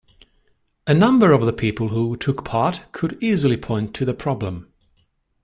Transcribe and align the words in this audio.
A 0.87 0.95
number 0.95 1.31
of 1.31 1.45
the 1.45 1.53
people 1.53 1.89
who 1.89 2.17
took 2.17 2.43
part 2.43 2.85
could 2.91 3.21
easily 3.21 3.55
point 3.55 3.93
to 3.93 4.03
the 4.03 4.15
problem 4.15 4.73